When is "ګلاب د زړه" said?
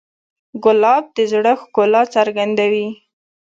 0.63-1.53